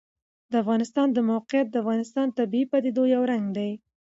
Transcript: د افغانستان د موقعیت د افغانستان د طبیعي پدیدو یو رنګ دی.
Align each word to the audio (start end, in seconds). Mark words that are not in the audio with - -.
د 0.51 0.53
افغانستان 0.63 1.07
د 1.13 1.17
موقعیت 1.31 1.67
د 1.71 1.75
افغانستان 1.83 2.25
د 2.29 2.33
طبیعي 2.39 2.65
پدیدو 2.71 3.03
یو 3.15 3.21
رنګ 3.31 3.45
دی. 3.57 3.71